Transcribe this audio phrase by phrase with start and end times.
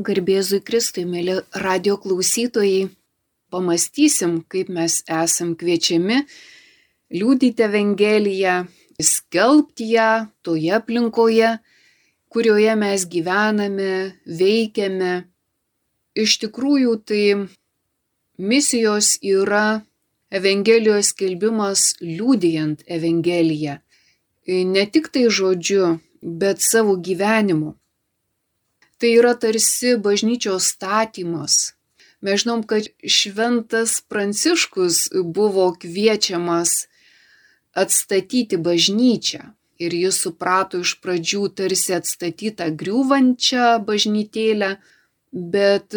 [0.00, 2.88] Garbėzui Kristui, mėly radio klausytojai,
[3.52, 6.22] pamastysim, kaip mes esam kviečiami
[7.12, 8.54] liūdyti Evangeliją,
[8.96, 10.10] skelbti ją
[10.46, 11.50] toje aplinkoje,
[12.32, 13.90] kurioje mes gyvename,
[14.40, 15.12] veikiame.
[16.16, 17.24] Iš tikrųjų, tai
[18.40, 19.82] misijos yra
[20.30, 23.76] Evangelijos skelbimas liūdijant Evangeliją.
[24.48, 27.74] Ne tik tai žodžiu, bet savo gyvenimu.
[29.00, 31.72] Tai yra tarsi bažnyčios statymas.
[32.20, 36.84] Mes žinom, kad šventas Pranciškus buvo kviečiamas
[37.72, 39.40] atstatyti bažnyčią.
[39.80, 44.74] Ir jis suprato iš pradžių tarsi atstatytą griūvančią bažnytėlę,
[45.32, 45.96] bet,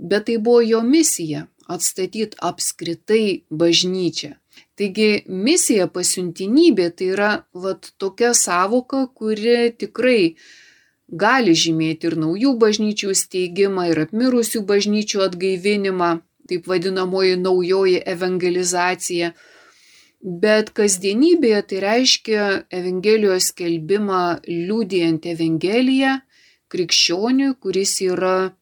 [0.00, 1.44] bet tai buvo jo misija-
[1.76, 4.32] atstatyti apskritai bažnyčią.
[4.80, 10.36] Taigi misija pasiuntinybė tai yra vat, tokia savoka, kuri tikrai
[11.12, 16.10] gali žymėti ir naujų bažnyčių steigimą, ir apmirusių bažnyčių atgaivinimą,
[16.48, 19.32] taip vadinamoji naujoji evangelizacija.
[20.22, 26.20] Bet kasdienybėje tai reiškia Evangelijos skelbimą liūdėjant Evangeliją
[26.70, 28.54] krikščioniui, kuris yra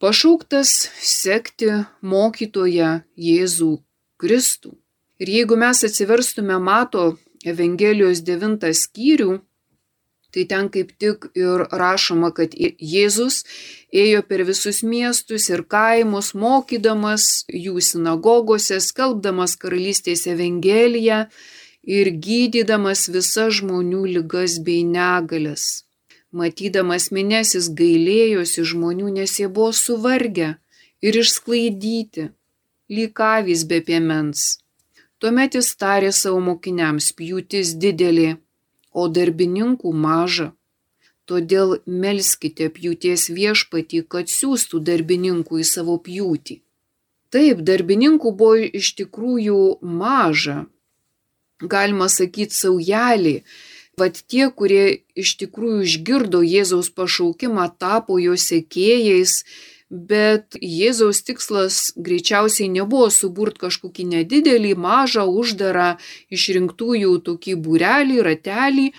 [0.00, 1.68] pašauktas sekti
[2.00, 3.74] mokytoją Jėzų
[4.20, 4.72] Kristų.
[5.20, 7.04] Ir jeigu mes atsiverstume Mato
[7.44, 9.36] Evangelijos devintą skyrių,
[10.30, 13.42] Tai ten kaip tik ir rašoma, kad Jėzus
[13.90, 21.24] ėjo per visus miestus ir kaimus, mokydamas jų sinagogose, skelbdamas karalystės evangeliją
[21.82, 25.82] ir gydydamas visas žmonių lygas bei negalės.
[26.30, 30.52] Matydamas minėsis gailėjosi žmonių, nes jie buvo suvargę
[31.02, 32.28] ir išsklaidyti,
[32.94, 34.60] lyg avys be piemens.
[35.18, 38.36] Tuomet jis tarė savo mokiniams, pjūtis didelė
[38.92, 40.50] o darbininkų maža.
[41.30, 46.56] Todėl melskite pjūties viešpatį, kad siūstų darbininkų į savo pjūtį.
[47.30, 50.64] Taip, darbininkų buvo iš tikrųjų maža.
[51.62, 53.36] Galima sakyti saujelį.
[54.00, 59.44] Vat tie, kurie iš tikrųjų išgirdo Jėzaus pašaukimą, tapo jo sekėjais,
[59.90, 65.96] bet Jėzaus tikslas greičiausiai nebuvo suburt kažkokį nedidelį, mažą, uždarą
[66.30, 68.90] išrinktųjų tokį būrelį, ratelį.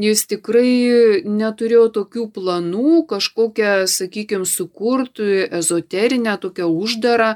[0.00, 5.26] Jis tikrai neturėjo tokių planų, kažkokią, sakykime, sukurtų
[5.60, 7.34] ezoterinę, tokią uždarą,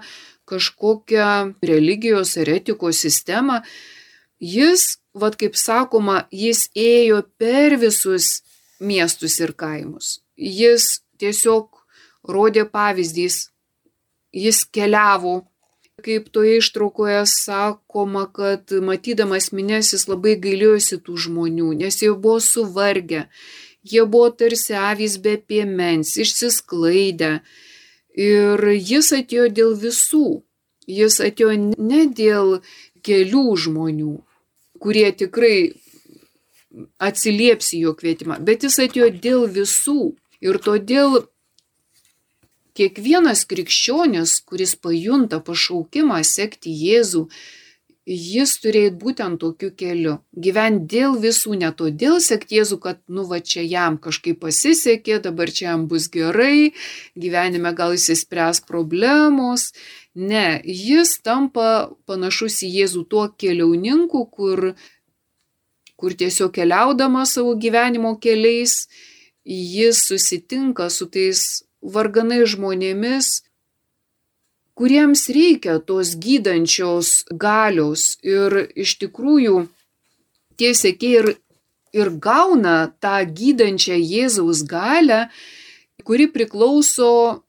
[0.49, 1.29] kažkokią
[1.61, 3.61] religijos ar etikos sistemą.
[4.41, 8.41] Jis, vad kaip sakoma, jis ėjo per visus
[8.81, 10.21] miestus ir kaimus.
[10.37, 11.74] Jis tiesiog
[12.29, 13.49] rodė pavyzdys.
[14.35, 15.43] Jis keliavo.
[16.05, 22.41] Kaip toje ištraukoje sakoma, kad matydamas minės jis labai gailėjosi tų žmonių, nes jie buvo
[22.43, 23.29] suvargę,
[23.87, 27.39] jie buvo tarsi avys be piemens, išsisklaidę.
[28.19, 30.43] Ir jis atėjo dėl visų.
[30.91, 32.59] Jis atėjo ne dėl
[33.07, 34.17] kelių žmonių,
[34.83, 35.57] kurie tikrai
[36.99, 40.15] atsilieps į jo kvietimą, bet jis atėjo dėl visų.
[40.45, 41.23] Ir todėl
[42.75, 47.29] Kiekvienas krikščionis, kuris pajunta pašaukimą sekti Jėzų,
[48.05, 50.17] jis turėjo būtent tokiu keliu.
[50.35, 55.53] Gyventi dėl visų, ne todėl sekti Jėzų, kad nu va čia jam kažkaip pasisekė, dabar
[55.55, 56.75] čia jam bus gerai,
[57.15, 59.71] gyvenime gal įsispręs problemos.
[60.15, 64.75] Ne, jis tampa panašus į Jėzų tuo keliauninku, kur,
[65.95, 68.89] kur tiesiog keliaudamas savo gyvenimo keliais,
[69.45, 73.43] jis susitinka su tais varganai žmonėmis,
[74.75, 78.17] kuriems reikia tos gydančios galios.
[78.25, 79.67] Ir iš tikrųjų
[80.59, 81.31] tie sėkiai ir,
[81.95, 85.29] ir gauna tą gydančią Jėzaus galę,
[86.05, 87.45] kuri priklauso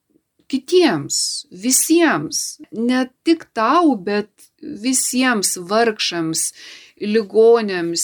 [0.51, 4.29] kitiems, visiems, ne tik tau, bet
[4.61, 6.51] visiems vargšams,
[7.01, 8.03] ligonėms,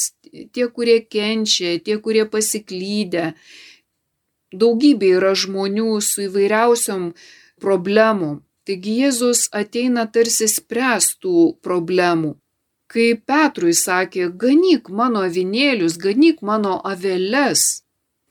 [0.54, 3.32] tie, kurie kenčia, tie, kurie pasiklydė,
[4.52, 7.12] daugybė yra žmonių su įvairiausiom
[7.64, 8.42] problemom.
[8.68, 12.36] Taigi Jėzus ateina tarsi spręstų problemų.
[12.92, 17.84] Kai Petrui sakė, ganyk mano avinėlius, ganyk mano aveles.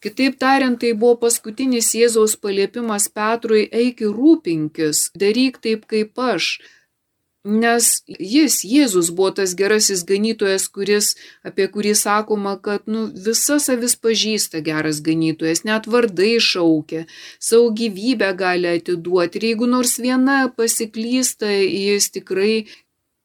[0.04, 6.54] Kitaip tariant, tai buvo paskutinis Jėzaus paliepimas Petrui, eik ir rūpinkis, daryk taip kaip aš,
[7.40, 13.96] Nes jis, Jėzus, buvo tas gerasis ganytojas, kuris, apie kurį sakoma, kad nu, visas avis
[13.96, 17.06] pažįsta geras ganytojas, net vardai šaukia,
[17.40, 19.40] savo gyvybę gali atiduoti.
[19.40, 22.68] Ir jeigu nors viena pasiklysta, jis tikrai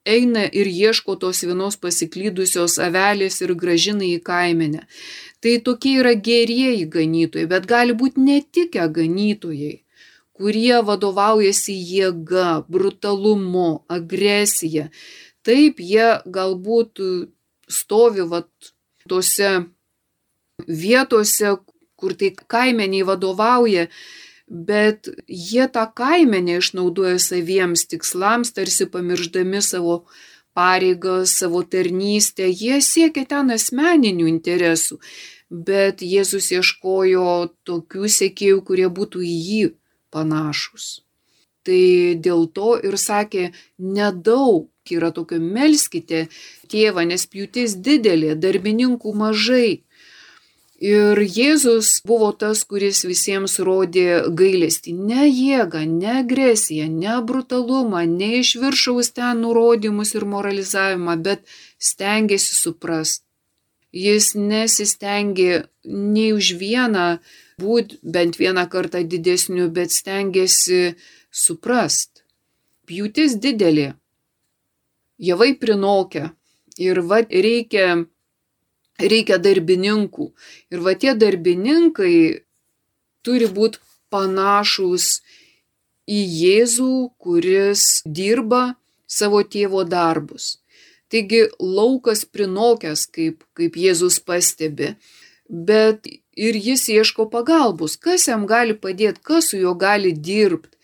[0.06, 4.86] eina ir ieško tos vienos pasiklydusios avelės ir gražina į kaimenę.
[5.44, 9.82] Tai tokie yra gerieji ganytojai, bet gali būti netikę ganytojai,
[10.36, 14.90] kurie vadovaujasi jėga, brutalumu, agresija.
[15.46, 17.00] Taip jie galbūt
[17.72, 18.50] stovi vat,
[19.10, 19.52] tose
[20.68, 21.56] vietose,
[21.96, 23.88] kur tai kaimeniai vadovauja,
[24.48, 30.04] bet jie tą kaimenę išnaudoja saviems tikslams, tarsi pamirždami savo
[30.56, 35.00] pareigas, savo tarnystę, jie siekia ten asmeninių interesų,
[35.50, 39.66] bet Jėzus ieškojo tokių sėkėjų, kurie būtų į jį
[40.14, 41.02] panašus.
[41.66, 41.82] Tai
[42.22, 43.50] dėl to ir sakė,
[43.82, 46.28] nedaug yra tokio melskite
[46.70, 49.82] tėvą, nes pjūtis didelė, darbininkų mažai.
[50.86, 54.94] Ir Jėzus buvo tas, kuris visiems rodė gailestį.
[54.94, 61.48] Ne jėgą, ne agresiją, ne brutalumą, ne iš viršaus ten nurodymus ir moralizavimą, bet
[61.80, 63.25] stengiasi suprast.
[63.96, 67.06] Jis nesistengė nei už vieną
[67.62, 70.96] būti bent vieną kartą didesniu, bet stengiasi
[71.32, 72.26] suprast.
[72.86, 73.94] Pjūtis didelė.
[75.18, 76.34] Javai prinokia.
[76.76, 78.04] Ir va reikia
[79.00, 80.30] reikia darbininkų.
[80.72, 82.44] Ir va tie darbininkai
[83.26, 83.80] turi būti
[84.14, 85.22] panašus
[86.06, 88.76] į Jėzų, kuris dirba
[89.08, 90.60] savo tėvo darbus.
[91.16, 94.90] Taigi laukas prinokęs, kaip, kaip Jėzus pastebi,
[95.48, 100.76] bet ir jis ieško pagalbos, kas jam gali padėti, kas su juo gali dirbti.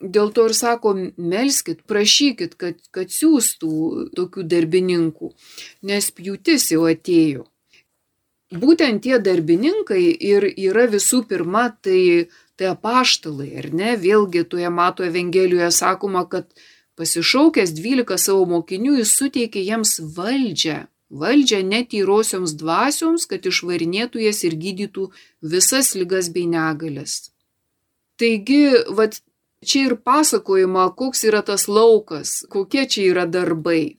[0.00, 3.72] Dėl to ir sako, melskit, prašykit, kad, kad siūstų
[4.16, 5.32] tokių darbininkų,
[5.90, 7.44] nes pjūtis jau atėjo.
[8.48, 10.00] Būtent tie darbininkai
[10.30, 13.92] ir yra visų pirma, tai, tai apaštalai, ar ne?
[14.00, 16.48] Vėlgi toje mato Evangelijoje sakoma, kad
[16.98, 20.84] pasišaukęs 12 savo mokinių jis suteikė jiems valdžią.
[21.08, 25.06] Valdžią netyrosioms dvasioms, kad išvarinėtų jas ir gydytų
[25.54, 27.30] visas lygas bei negalės.
[28.20, 28.60] Taigi,
[28.92, 29.22] vat
[29.66, 33.98] Čia ir pasakojama, koks yra tas laukas, kokie čia yra darbai.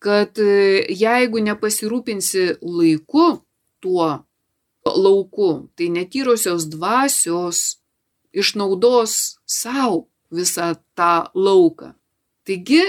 [0.00, 3.26] Kad e, jeigu nepasirūpinsi laiku
[3.84, 4.08] tuo
[4.84, 7.76] lauku, tai netyrosios dvasios
[8.32, 11.92] išnaudos savo visą tą lauką.
[12.44, 12.82] Taigi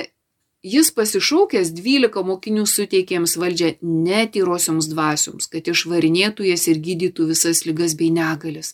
[0.65, 3.75] jis pasišaukęs 12 mokinių suteikėms valdžią
[4.07, 8.73] netyrosioms dvasioms, kad išvarinėtų jas ir gydytų visas lygas bei negalės.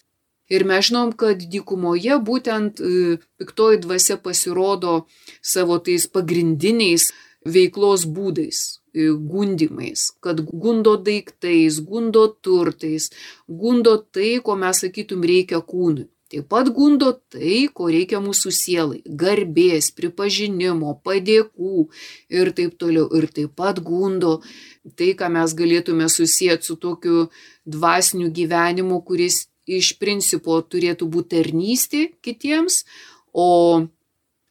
[0.51, 4.95] Ir mes žinom, kad dykumoje būtent e, piktoji dvasia pasirodo
[5.53, 7.11] savo tais pagrindiniais
[7.55, 8.59] veiklos būdais,
[8.91, 13.11] e, gundimais, kad gundo daiktais, gundo turtais,
[13.47, 16.09] gundo tai, ko mes sakytum reikia kūnui.
[16.31, 21.89] Taip pat gundo tai, ko reikia mūsų sielai- garbės, pripažinimo, padėkų
[22.29, 23.09] ir taip toliau.
[23.17, 24.41] Ir taip pat gundo
[24.95, 27.29] tai, ką mes galėtume susijęti su tokiu
[27.67, 32.85] dvasiniu gyvenimu, kuris iš principo turėtų būti tarnystė kitiems,
[33.33, 33.87] o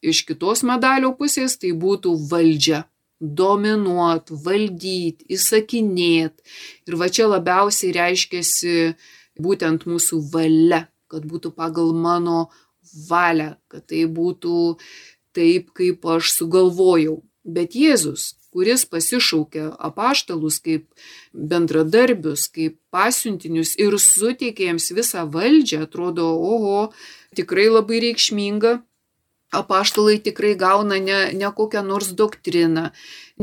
[0.02, 2.84] iš kitos medalio pusės tai būtų valdžia.
[3.20, 6.40] Dominuot, valdyt, įsakinėt.
[6.88, 8.96] Ir va čia labiausiai reiškiasi
[9.36, 12.48] būtent mūsų valia, kad būtų pagal mano
[13.08, 14.78] valią, kad tai būtų
[15.36, 17.20] taip, kaip aš sugalvojau.
[17.44, 20.86] Bet Jėzus kuris pasišaukė apaštalus kaip
[21.32, 26.90] bendradarbius, kaip pasiuntinius ir suteikė jiems visą valdžią, atrodo, oho,
[27.38, 28.80] tikrai labai reikšminga.
[29.50, 32.90] Apaštalai tikrai gauna ne, ne kokią nors doktriną,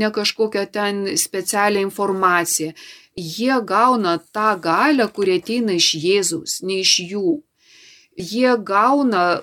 [0.00, 2.72] ne kažkokią ten specialią informaciją.
[3.18, 7.34] Jie gauna tą galę, kuri ateina iš Jėzaus, ne iš jų.
[8.18, 9.40] Jie gauna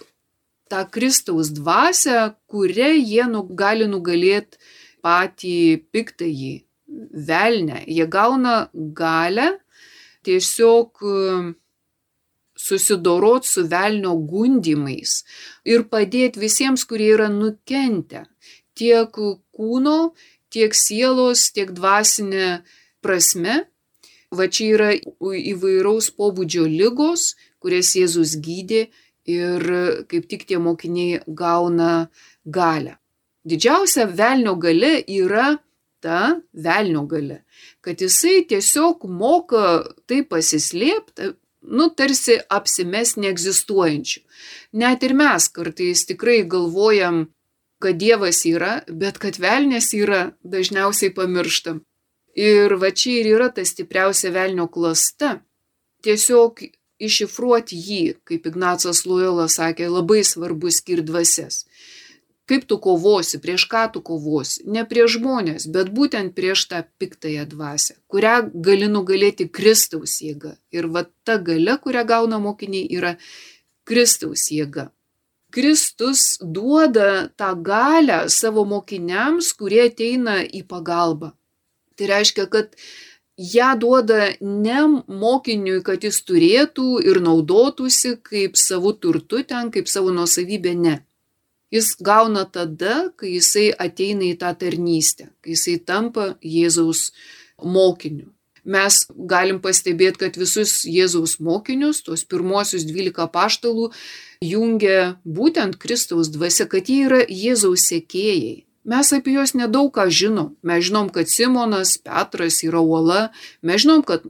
[0.69, 4.59] tą Kristaus dvasę, kurią jie nu, gali nugalėti
[5.05, 5.57] patį
[5.93, 6.53] piktąjį
[7.27, 7.83] velnę.
[7.87, 9.47] Jie gauna galę
[10.25, 11.53] tiesiog um,
[12.55, 15.21] susidorot su velnio gundimais
[15.67, 18.25] ir padėti visiems, kurie yra nukentę
[18.75, 19.15] tiek
[19.55, 19.99] kūno,
[20.51, 22.49] tiek sielos, tiek dvasinė
[23.03, 23.63] prasme.
[24.35, 24.87] Va čia yra
[25.53, 28.85] įvairaus pobūdžio lygos, kurias Jėzus gydė
[29.25, 29.65] ir
[30.11, 32.09] kaip tik tie mokiniai gauna
[32.45, 32.99] galę.
[33.45, 35.55] Didžiausia velnio gale yra
[36.01, 37.41] ta velnio gale,
[37.81, 39.65] kad jisai tiesiog moka
[40.05, 41.33] tai pasislėpti,
[41.65, 44.21] nu, tarsi apsimes neegzistuojančių.
[44.81, 47.25] Net ir mes kartais tikrai galvojam,
[47.81, 51.81] kad Dievas yra, bet kad velnės yra, dažniausiai pamirštam.
[52.35, 55.39] Ir va čia ir yra ta stipriausia velnio klasta.
[56.05, 56.61] Tiesiog
[56.99, 61.65] iššifruoti jį, kaip Ignacas Loyola sakė, labai svarbu skirti dvasias
[62.45, 64.61] Kaip tu kovosi, prieš ką tu kovosi?
[64.69, 68.35] Ne prieš žmonės, bet būtent prieš tą piktąją dvasę, kurią
[68.67, 70.53] gali nugalėti Kristaus jėga.
[70.69, 73.15] Ir va ta gale, kurią gauna mokiniai, yra
[73.89, 74.91] Kristaus jėga.
[75.55, 81.31] Kristus duoda tą galę savo mokiniams, kurie ateina į pagalbą.
[81.97, 82.77] Tai reiškia, kad
[83.37, 90.13] ją duoda ne mokiniui, kad jis turėtų ir naudotųsi kaip savo turtu ten, kaip savo
[90.15, 90.99] nuosavybė, ne.
[91.73, 97.09] Jis gauna tada, kai jisai ateina į tą tarnystę, kai jisai tampa Jėzaus
[97.59, 98.29] mokiniu.
[98.65, 103.91] Mes galim pastebėti, kad visus Jėzaus mokinius, tuos pirmosius dvylika paštalų,
[104.41, 108.63] jungia būtent Kristaus dvasia, kad jie yra Jėzaus sekėjai.
[108.85, 110.53] Mes apie juos nedaug ką žinom.
[110.61, 113.29] Mes žinom, kad Simonas Petras yra uola,
[113.65, 114.25] mes žinom, kad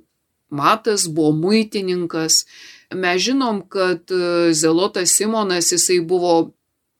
[0.50, 2.46] Matas buvo muitininkas,
[2.94, 6.54] mes žinom, kad e, Zelotas Simonas jisai buvo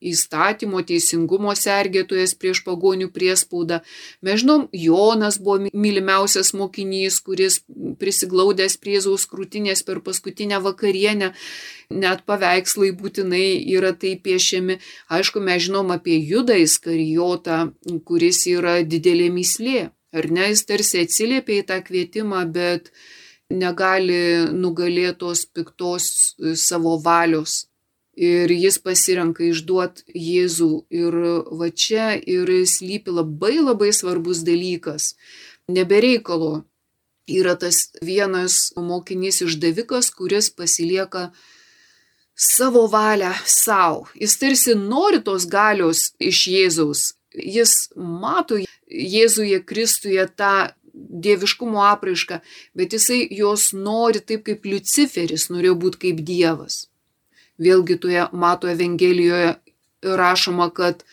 [0.04, 3.80] įstatymo teisingumo sergėtojas prieš pagonių priespaudą.
[4.24, 7.62] Mes žinom, Jonas buvo mylimiausias mokinys, kuris
[8.00, 11.32] prisiglaudęs prie Jėzaus krūtinės per paskutinę vakarienę,
[11.90, 14.78] net paveikslai būtinai yra taip piešiami.
[15.12, 17.60] Aišku, mes žinom apie Judą Iskarijotą,
[18.04, 19.90] kuris yra didelė mislė.
[20.16, 22.92] Ar ne, jis tarsi atsiliepia į tą kvietimą, bet
[23.52, 27.66] negali nugalėtos piktos savo valios
[28.16, 30.70] ir jis pasirenka išduot Jėzų.
[30.90, 31.18] Ir
[31.60, 35.14] va čia ir slypi labai labai svarbus dalykas.
[35.68, 36.64] Nebereikalo
[37.26, 41.30] yra tas vienas mokinys išdavikas, kuris pasilieka
[42.36, 44.06] savo valią savo.
[44.14, 47.12] Jis tarsi nori tos galios iš Jėzaus.
[47.36, 48.56] Jis mato
[48.86, 52.40] Jėzuje Kristuje tą dieviškumo apraišką,
[52.74, 56.86] bet jisai jos nori taip kaip Luciferis norėjo būti kaip Dievas.
[57.62, 59.54] Vėlgi toje Mato Evangelijoje
[60.02, 61.04] rašoma, kad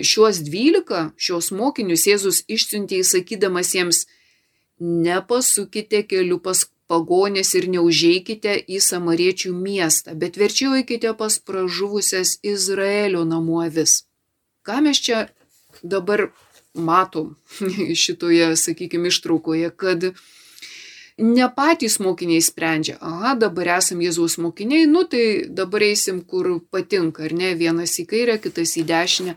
[0.00, 4.04] šiuos dvylika, šios mokinius Jėzus išsiuntė įsakydamas jiems,
[4.82, 13.24] nepasukite keliu pas pagonės ir neužeikite į samariečių miestą, bet verčiau eikite pas pražuvusias Izraelio
[13.28, 14.02] namų avis.
[14.66, 15.28] Ką mes čia
[15.82, 16.28] dabar
[16.74, 17.36] matom
[18.02, 20.12] šitoje, sakykime, ištraukoje, kad
[21.18, 27.26] ne patys mokiniai sprendžia, aha, dabar esam Jėzaus mokiniai, nu tai dabar eisim, kur patinka,
[27.28, 29.36] ar ne, vienas į kairę, kitas į dešinę.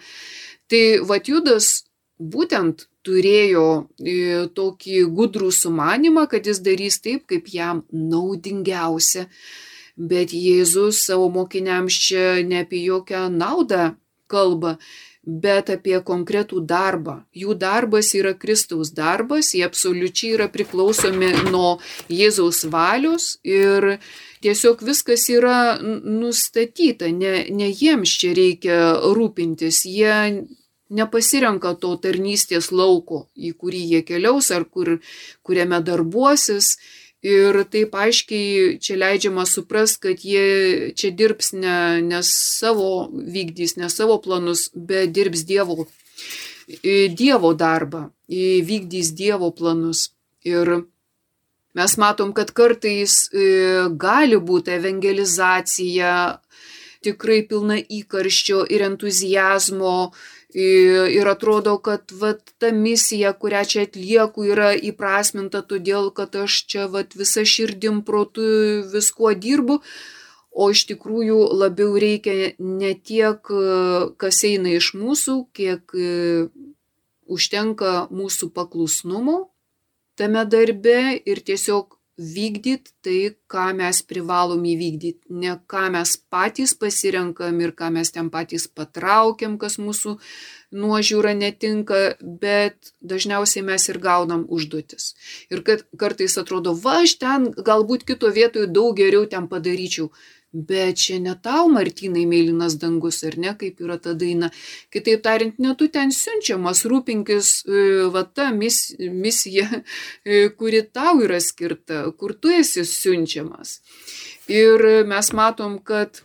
[0.72, 1.86] Tai Vatjudas
[2.20, 3.68] būtent turėjo
[4.00, 9.28] e, tokį gudrų sumanimą, kad jis darys taip, kaip jam naudingiausia.
[9.96, 13.94] Bet Jėzus savo mokiniams čia ne apie jokią naudą
[14.28, 14.76] kalba,
[15.26, 17.20] bet apie konkretų darbą.
[17.34, 21.80] Jų darbas yra Kristaus darbas, jie absoliučiai yra priklausomi nuo
[22.10, 23.98] Jėzaus valios ir
[24.46, 28.78] tiesiog viskas yra nustatyta, ne, ne jiems čia reikia
[29.18, 30.46] rūpintis, jie
[30.94, 35.00] nepasirenka to tarnystės lauko, į kurį jie keliaus ar kur,
[35.42, 36.76] kuriame darbuosis
[37.26, 43.90] Ir taip aiškiai čia leidžiama suprast, kad jie čia dirbs ne, ne savo vykdys, ne
[43.90, 45.88] savo planus, bet dirbs Dievo,
[47.18, 50.12] dievo darbą, vykdys Dievo planus.
[50.46, 50.86] Ir
[51.74, 53.18] mes matom, kad kartais
[53.98, 56.14] gali būti evangelizacija
[57.06, 60.14] tikrai pilna įkarščio ir entuzijazmo,
[60.56, 66.86] Ir atrodo, kad vat, ta misija, kurią čia atlieku, yra įprasminta todėl, kad aš čia
[66.92, 68.46] vat, visą širdim protų
[68.94, 69.82] viskuo dirbu,
[70.56, 73.52] o iš tikrųjų labiau reikia ne tiek,
[74.16, 75.98] kas eina iš mūsų, kiek
[77.26, 79.38] užtenka mūsų paklusnumo
[80.16, 83.18] tame darbe ir tiesiog vykdyti tai,
[83.52, 89.58] ką mes privalom įvykdyti, ne ką mes patys pasirenkam ir ką mes ten patys patraukiam,
[89.60, 90.16] kas mūsų
[90.76, 95.14] nuožiūra netinka, bet dažniausiai mes ir gaunam užduotis.
[95.52, 100.12] Ir kad kartais atrodo, va, aš ten galbūt kito vietoje daug geriau ten padaryčiau,
[100.56, 104.48] Bet čia ne tau, Martinai, mėlynas dangus, ar ne, kaip yra ta daina.
[104.94, 107.82] Kitaip tariant, ne tu ten siunčiamas, rūpinkis e,
[108.14, 108.78] va ta mis,
[109.12, 109.68] misija,
[110.24, 113.82] e, kuri tau yra skirta, kur tu esi siunčiamas.
[114.48, 116.22] Ir mes matom, kad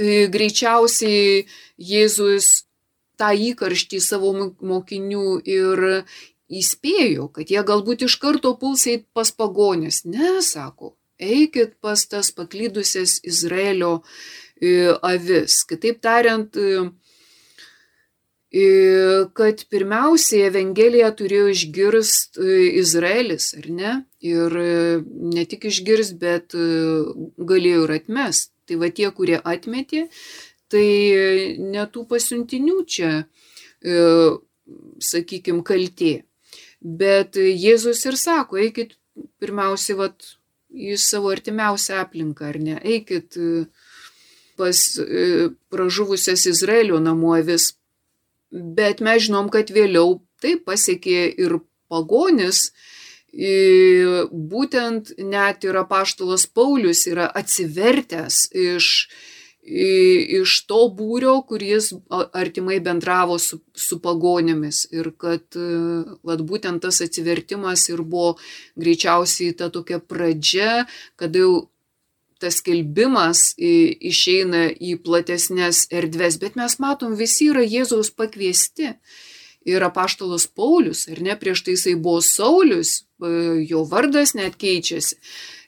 [0.00, 1.44] e, greičiausiai
[1.76, 2.48] Jėzus
[3.20, 5.84] tą įkarštį savo mokinių ir
[6.48, 10.06] įspėjo, kad jie galbūt iš karto pulsiai pas pagonis.
[10.08, 14.02] Ne, sako, eikit pas tas paklydusias Izraelio
[14.60, 15.62] e, avis.
[15.68, 16.90] Kitaip tariant, e,
[18.52, 18.66] e,
[19.36, 22.38] kad pirmiausiai Evangeliją turėjo išgirst
[22.82, 23.94] Izraelis, ar ne?
[24.24, 24.54] Ir
[25.34, 26.56] ne tik išgirst, bet
[27.50, 28.52] galėjo ir atmest.
[28.68, 30.08] Tai va tie, kurie atmetė,
[30.68, 30.86] tai
[31.56, 33.12] ne tų pasiuntinių čia,
[35.00, 36.18] sakykime, kaltė.
[36.78, 38.92] Bet Jėzus ir sako, eikit
[39.40, 40.26] pirmiausiai vat,
[40.78, 43.64] į savo artimiausią aplinką, ar ne, eikit e,
[44.58, 47.72] pas e, pražuvusias Izraelio namų avis.
[48.50, 51.58] Bet mes žinom, kad vėliau tai pasiekė ir
[51.90, 52.70] pagonis,
[53.38, 59.08] būtent net ir apaštalas Paulius yra atsivertęs iš
[59.68, 61.92] iš to būrio, kuris
[62.32, 65.58] artimai bendravo su, su pagonėmis ir kad
[66.24, 68.36] vat, būtent tas atsivertimas ir buvo
[68.80, 70.86] greičiausiai ta tokia pradžia,
[71.20, 71.52] kada jau
[72.38, 78.94] tas kelbimas išeina į platesnės erdves, bet mes matom, visi yra Jėzaus pakviesti.
[79.68, 83.02] Ir apaštalas Paulius, ar ne, prieš tai jisai buvo Saulis,
[83.68, 85.18] jo vardas net keičiasi.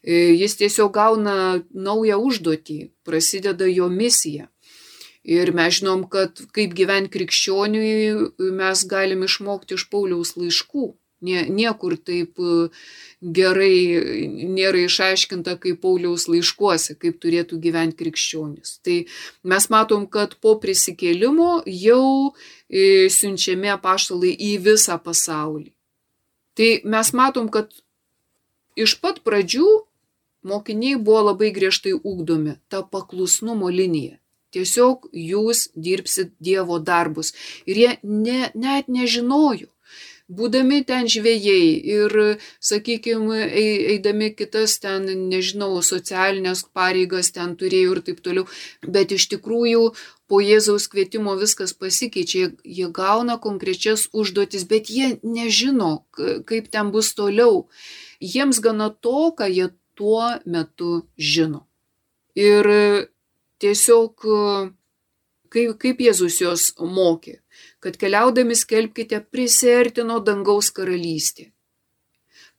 [0.00, 1.34] E, jis tiesiog gauna
[1.74, 4.48] naują užduotį, prasideda jo misija.
[5.24, 10.86] Ir mes žinom, kad kaip gyventi krikščioniui mes galim išmokti iš Pauliaus laiškų.
[11.20, 12.70] Nie, niekur taip e,
[13.20, 18.78] gerai nėra išaiškinta kaip Pauliaus laiškuose, kaip turėtų gyventi krikščionis.
[18.86, 18.96] Tai
[19.52, 25.68] mes matom, kad po prisikėlimo jau e, siunčiami apaštalai į visą pasaulį.
[26.56, 27.68] Tai mes matom, kad
[28.80, 29.68] iš pat pradžių
[30.48, 34.16] mokiniai buvo labai griežtai ūkdomi, ta paklusnumo linija.
[34.50, 37.34] Tiesiog jūs dirbsit Dievo darbus.
[37.70, 39.68] Ir jie ne, net nežinojo.
[40.30, 42.12] Būdami ten žvėjai ir,
[42.62, 43.40] sakykime,
[43.94, 48.46] eidami kitas ten, nežinau, socialinės pareigas ten turėjo ir taip toliau,
[48.86, 49.82] bet iš tikrųjų
[50.30, 56.04] po Jėzaus kvietimo viskas pasikeičia, jie gauna konkrečias užduotis, bet jie nežino,
[56.46, 57.64] kaip ten bus toliau.
[58.22, 61.66] Jiems gana to, ką jie tuo metu žino.
[62.38, 62.70] Ir
[63.58, 64.30] tiesiog
[65.50, 67.40] kaip, kaip Jėzus jos mokė,
[67.80, 71.50] kad keliaudami skelbkite prisertino dangaus karalystė.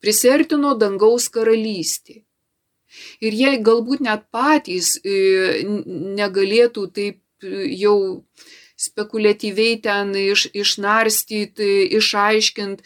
[0.01, 2.23] Prisertino dangaus karalystė.
[3.23, 5.61] Ir jei galbūt net patys e,
[6.17, 7.97] negalėtų taip jau
[8.81, 12.83] spekuliatyviai ten iš, išnarstyti, išaiškinti,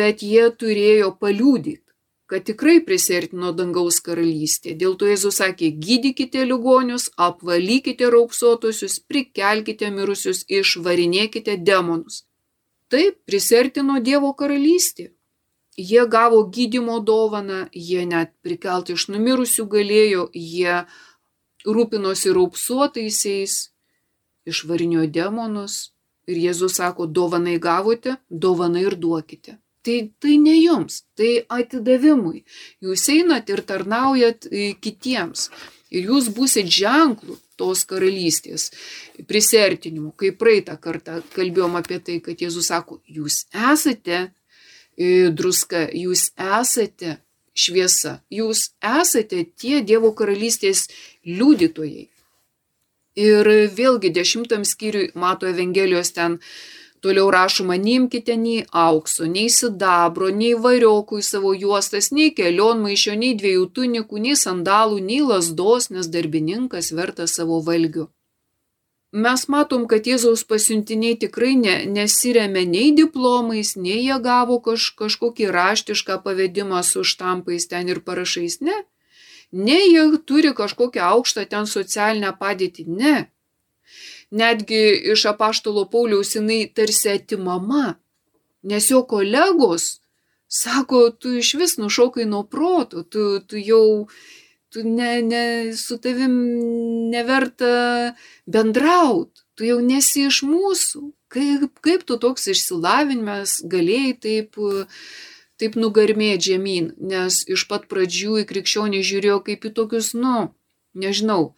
[0.00, 1.83] bet jie turėjo paliūdyti
[2.26, 4.74] kad tikrai prisertino dangaus karalystė.
[4.80, 12.22] Dėl to Jėzus sakė, gydykite ligonius, apvalykite raupsuotusius, prikelkite mirusius, išvarinėkite demonus.
[12.88, 15.10] Taip prisertino Dievo karalystė.
[15.76, 20.84] Jie gavo gydimo dovaną, jie net prikelti iš numirusių galėjo, jie
[21.66, 23.56] rūpinosi raupsuotaisiais,
[24.46, 25.90] išvarinio demonus.
[26.30, 29.58] Ir Jėzus sako, dovanai gavote, dovanai ir duokite.
[29.84, 32.40] Tai, tai ne jums, tai atidavimui.
[32.84, 35.50] Jūs einat ir tarnaujat e, kitiems.
[35.92, 38.70] Ir jūs busit ženklų tos karalystės
[39.28, 40.14] prisertinimu.
[40.18, 47.18] Kaip praeitą kartą kalbėjom apie tai, kad Jėzus sako, jūs esate e, druska, jūs esate
[47.54, 50.88] šviesa, jūs esate tie Dievo karalystės
[51.28, 52.08] liudytojai.
[53.14, 56.40] Ir vėlgi dešimtam skyriui mato Evangelijos ten
[57.04, 63.34] Toliau rašoma, neimkite nei aukso, nei sidabro, nei variokų į savo juostas, nei kelionmaišio, nei
[63.36, 68.06] dviejų tunikų, nei sandalų, nei lasdos, nes darbininkas verta savo valgių.
[69.26, 75.52] Mes matom, kad Jėzaus pasiuntiniai tikrai ne, nesiremia nei diplomais, nei jie gavo kaž, kažkokį
[75.58, 78.80] raštišką pavedimą su štampais ten ir parašais, ne.
[79.52, 83.16] Ne jie turi kažkokią aukštą ten socialinę padėtį, ne
[84.34, 84.82] netgi
[85.14, 87.94] iš apaštalo Pauliaus jinai tarsi atimama,
[88.62, 90.00] nes jo kolegos
[90.48, 94.06] sako, tu iš vis nušokai nuo proto, tu, tu jau
[94.74, 96.34] tu ne, ne, su tavim
[97.10, 98.14] neverta
[98.46, 101.04] bendraut, tu jau nesi iš mūsų.
[101.34, 104.58] Kaip, kaip tu toks išsilavinimas galėjai taip,
[105.62, 110.50] taip nugarmėti žemyn, nes iš pat pradžių į krikščionį žiūrėjo kaip į tokius, nu,
[110.98, 111.54] nežinau,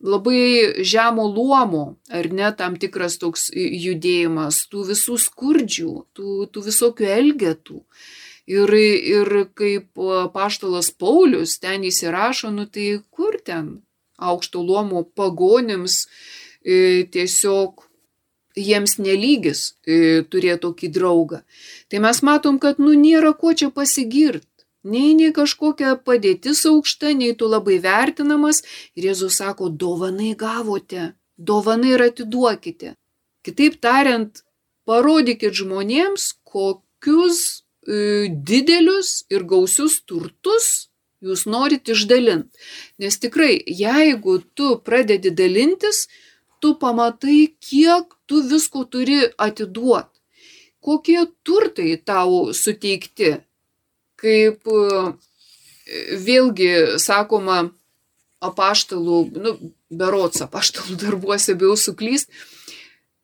[0.00, 7.10] labai žemo luomo, ar ne, tam tikras toks judėjimas, tų visų skurdžių, tų, tų visokių
[7.16, 7.80] elgetų.
[8.46, 9.98] Ir, ir kaip
[10.34, 13.80] paštalas Paulius ten įsirašo, nu tai kur ten
[14.16, 16.04] aukšto luomo pagonims
[16.62, 17.82] e, tiesiog
[18.56, 21.42] jiems nelygis e, turėti tokį draugą.
[21.90, 24.55] Tai mes matom, kad nu nėra ko čia pasigirti
[24.86, 28.62] nei nei kažkokia padėtis aukšta, nei tu labai vertinamas.
[28.96, 32.94] Ir Jėzus sako, dovanai gavote, dovanai ir atiduokite.
[33.46, 34.42] Kitaip tariant,
[34.86, 37.40] parodykit žmonėms, kokius
[37.86, 40.88] e, didelius ir gausius turtus
[41.24, 42.54] jūs norit išdalinti.
[43.02, 46.06] Nes tikrai, jeigu tu pradedi dalintis,
[46.60, 50.20] tu pamatai, kiek tu visko turi atiduoti,
[50.80, 53.36] kokie turtai tau suteikti.
[54.20, 55.12] Kaip e,
[56.26, 56.70] vėlgi
[57.02, 57.66] sakoma,
[58.44, 59.54] apaštalų, nu,
[59.90, 62.32] berots apaštalų darbuose bijau suklyst,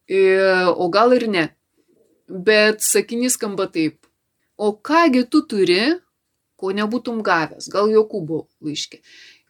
[0.08, 0.22] e,
[0.72, 1.48] o gal ir ne.
[2.28, 3.98] Bet sakinys skamba taip.
[4.56, 5.98] O kągi tu turi,
[6.56, 9.00] ko nebūtum gavęs, gal Jokūbo laiškė.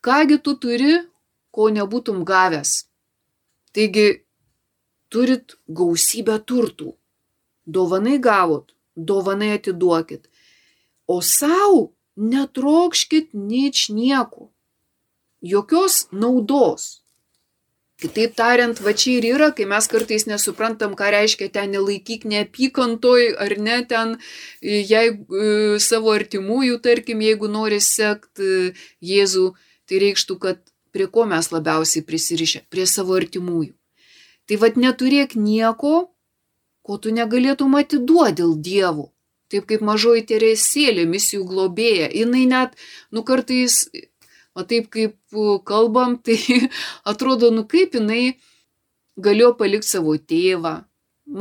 [0.02, 0.94] Kągi tu turi,
[1.52, 2.86] ko nebūtum gavęs.
[3.76, 4.24] Taigi,
[5.12, 6.94] turit gausybę turtų.
[7.66, 10.26] Dovanai gavot, dovanai atiduokit.
[11.06, 14.50] O savo netrokškit nič nieko.
[15.42, 17.02] Jokios naudos.
[18.02, 23.36] Kitaip tariant, va čia ir yra, kai mes kartais nesuprantam, ką reiškia ten nelaikyk neapykantoj,
[23.38, 24.16] ar ne ten,
[24.62, 28.72] jeigu savo artimųjų, tarkim, jeigu nori sekti
[29.06, 29.52] Jėzų,
[29.86, 30.58] tai reikštų, kad
[30.90, 32.64] prie ko mes labiausiai prisirišę?
[32.74, 33.70] Prie savo artimųjų.
[34.50, 36.10] Tai vad neturėk nieko,
[36.82, 39.11] ko tu negalėtum atiduoti dėl dievų.
[39.52, 42.08] Taip kaip mažoji teresėlė, misijų globėja.
[42.08, 42.78] Jis net,
[43.12, 43.82] nu kartais
[44.54, 45.16] O taip kaip
[45.64, 46.38] kalbam, tai
[47.04, 48.36] atrodo, nu kaip jinai
[49.16, 50.74] galėjo palikti savo tėvą,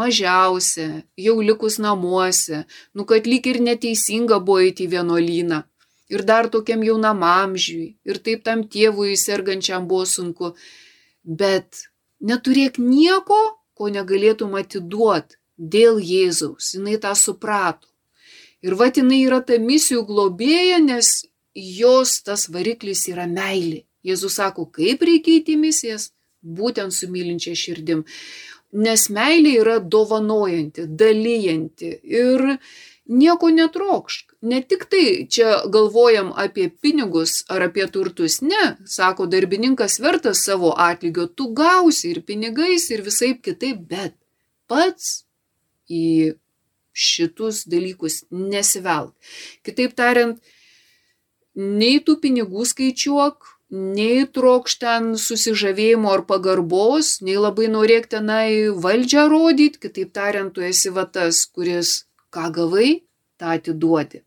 [0.01, 2.63] mažiausia, jau likus namuose,
[2.95, 5.63] nu kad lyg ir neteisinga buvo eiti į vienuolyną.
[6.11, 10.51] Ir dar tokiam jaunam amžiui, ir taip tam tėvui sergančiam buvo sunku.
[11.23, 11.85] Bet
[12.19, 13.39] neturėk nieko,
[13.75, 16.73] ko negalėtum atiduoti dėl Jėzaus.
[16.75, 17.90] Jis tą suprato.
[18.61, 21.13] Ir va jinai yra ta misijų globėja, nes
[21.55, 23.83] jos tas variklis yra meilė.
[24.05, 28.05] Jėzus sako, kaip reikia įti misijas, būtent su mylinčia širdim.
[28.71, 32.45] Nes meilė yra dovanojanti, dalyjanti ir
[33.11, 34.35] nieko netrokšk.
[34.41, 40.71] Ne tik tai čia galvojam apie pinigus ar apie turtus, ne, sako darbininkas vertas savo
[40.77, 44.15] atlygio, tu gausi ir pinigais ir visai kitaip, bet
[44.71, 45.25] pats
[45.91, 46.33] į
[46.93, 49.13] šitus dalykus nesivelk.
[49.65, 50.39] Kitaip tariant,
[51.55, 59.27] nei tų pinigų skaičiuok, nei trokš ten susižavėjimo ar pagarbos, nei labai norėk tenai valdžią
[59.31, 62.01] rodyti, kitaip tariant, tu esi va tas, kuris
[62.31, 62.91] ką gavai,
[63.39, 64.25] tą atiduodi.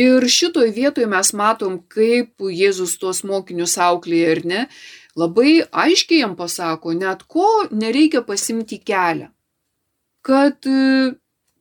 [0.00, 4.60] Ir šitoj vietoj mes matom, kaip Jėzus tuos mokinius auklėje ir ne,
[5.18, 9.28] labai aiškiai jam pasako, net ko nereikia pasimti kelią.
[10.24, 10.64] Kad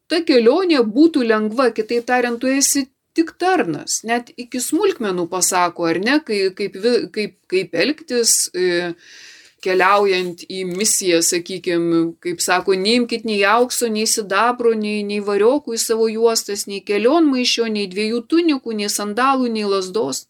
[0.09, 5.99] ta kelionė būtų lengva, kitaip tariant, tu esi tik tarnas, net iki smulkmenų pasako, ar
[6.01, 6.77] ne, kaip, kaip,
[7.15, 8.93] kaip, kaip elgtis e,
[9.63, 15.81] keliaujant į misiją, sakykime, kaip sako, neimkite nei aukso, nei sidabro, nei, nei variokų į
[15.83, 20.27] savo juostas, nei kelionmaišio, nei dviejų tunikų, nei sandalų, nei lasdos,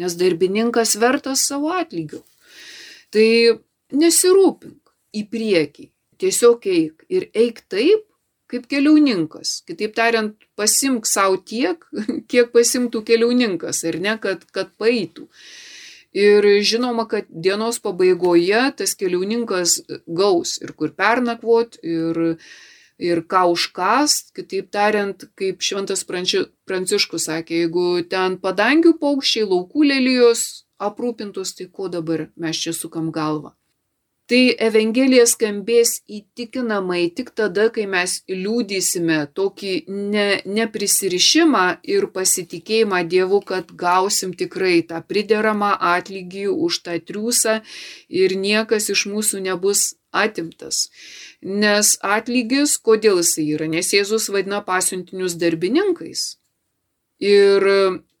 [0.00, 2.24] nes darbininkas vertas savo atlygio.
[3.14, 3.28] Tai
[3.94, 4.80] nesirūpink
[5.14, 5.86] į priekį,
[6.18, 8.08] tiesiog eik ir eik taip,
[8.54, 9.60] kaip keliauninkas.
[9.68, 11.82] Kitaip tariant, pasimk savo tiek,
[12.30, 15.28] kiek pasimtų keliauninkas, ar ne, kad, kad paeitų.
[16.14, 22.38] Ir žinoma, kad dienos pabaigoje tas keliauninkas gaus ir kur pernakvot, ir,
[23.02, 30.46] ir ką užkast, kitaip tariant, kaip šventas Pranciškus sakė, jeigu ten padangių paukščiai, laukų lelijos
[30.78, 33.56] aprūpintus, tai ko dabar mes čia sukam galvą.
[34.24, 43.42] Tai Evangelija skambės įtikinamai tik tada, kai mes liūdysime tokį ne, neprisirišimą ir pasitikėjimą Dievu,
[43.44, 47.58] kad gausim tikrai tą prideramą atlygį už tą triūsą
[48.08, 50.86] ir niekas iš mūsų nebus atimtas.
[51.42, 53.68] Nes atlygis, kodėl jisai yra?
[53.68, 56.24] Nes Jėzus vadina pasiuntinius darbininkais.
[57.20, 57.68] Ir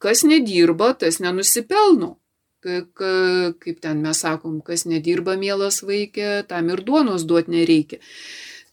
[0.04, 2.18] kas nedirba, tas nenusipelno
[2.64, 8.00] kaip ten mes sakom, kas nedirba mielas vaikė, tam ir duonos duoti nereikia.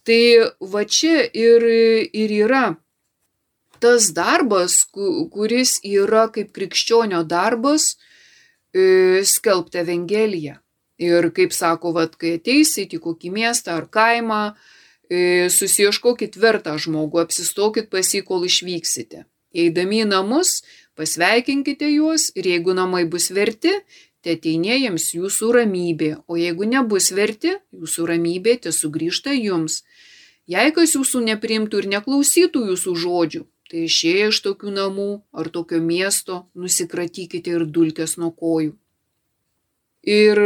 [0.08, 0.22] Tai
[0.74, 1.66] va čia ir,
[2.14, 2.66] ir yra
[3.82, 4.84] tas darbas,
[5.34, 7.96] kuris yra kaip krikščionio darbas,
[8.74, 10.60] e, skelbti Evangeliją.
[11.02, 14.54] Ir kaip sako, vat, kai ateisit į kokį miestą ar kaimą,
[15.10, 19.26] e, susieškokit vertą žmogų, apsistokit pas jį, kol išvyksite.
[19.52, 20.62] Eidami į namus,
[21.02, 23.72] Pasveikinkite juos ir jeigu namai bus verti,
[24.22, 29.80] te ateinė jiems jūsų ramybė, o jeigu nebus verti, jūsų ramybė te sugrįžta jums.
[30.46, 35.80] Jei kas jūsų neprimtų ir neklausytų jūsų žodžių, tai išėję iš tokių namų ar tokio
[35.82, 38.76] miesto nusikratykite ir dulkės nuo kojų.
[40.06, 40.42] Ir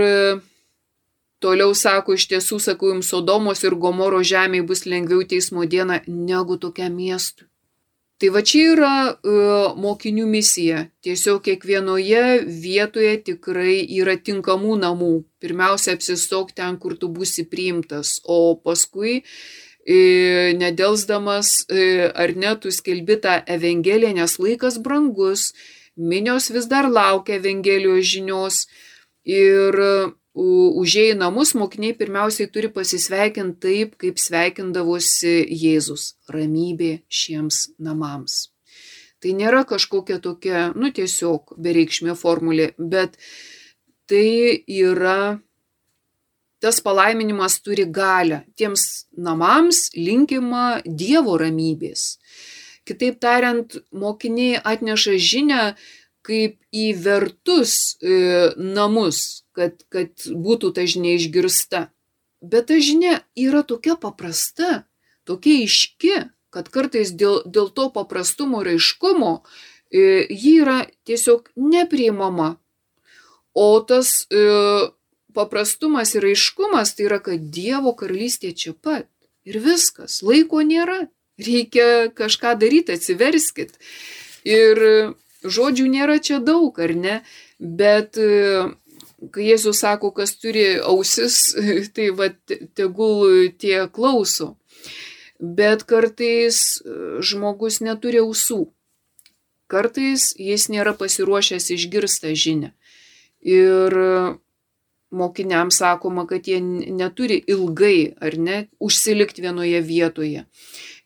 [1.44, 6.56] toliau sako, iš tiesų sakau jums, Sodomos ir Gomoro žemėje bus lengviau teismo diena negu
[6.64, 7.50] tokiam miestui.
[8.16, 9.32] Tai va čia yra e,
[9.84, 10.86] mokinių misija.
[11.04, 12.22] Tiesiog kiekvienoje
[12.64, 15.12] vietoje tikrai yra tinkamų namų.
[15.44, 19.98] Pirmiausia, apsistok ten, kur tu būsi priimtas, o paskui e,
[20.56, 25.50] nedelsdamas e, ar net tu skelbi tą evangeliją, nes laikas brangus,
[26.00, 28.64] minios vis dar laukia evangelijos žinios
[29.28, 29.76] ir
[30.36, 38.50] užėję į namus mokiniai pirmiausiai turi pasisveikinti taip, kaip sveikindavosi Jėzus- ramybė šiems namams.
[39.22, 43.18] Tai nėra kažkokia tokia, nu tiesiog bereikšmė formulė, bet
[44.08, 45.40] tai yra,
[46.60, 48.44] tas palaiminimas turi galę.
[48.58, 52.18] Tiems namams linkima Dievo ramybės.
[52.86, 55.76] Kitaip tariant, mokiniai atneša žinę,
[56.22, 61.88] kaip į vertus e, namus, kad, kad būtų ta žinia išgirsta.
[62.46, 64.84] Bet ta žinia yra tokia paprasta,
[65.26, 66.18] tokia iški,
[66.54, 69.32] kad kartais dėl, dėl to paprastumo ir aiškumo
[69.92, 72.56] e, ji yra tiesiog nepriimama.
[73.56, 74.46] O tas e,
[75.36, 79.10] paprastumas ir aiškumas tai yra, kad Dievo karalystė čia pat.
[79.46, 81.06] Ir viskas, laiko nėra.
[81.36, 83.76] Reikia kažką daryti, atsiverskit.
[84.48, 84.80] Ir
[85.44, 87.16] žodžių nėra čia daug, ar ne?
[87.60, 88.72] Bet e,
[89.34, 91.56] kai Jėzus sako, kas turi ausis,
[91.96, 92.30] tai va,
[92.78, 94.56] tegul tie klauso.
[95.40, 98.66] Bet kartais e, žmogus neturi ausų.
[99.72, 102.72] Kartais jis nėra pasiruošęs išgirstą žinę.
[103.46, 103.96] Ir
[105.16, 110.46] mokiniams sakoma, kad jie neturi ilgai ar ne užsilikti vienoje vietoje.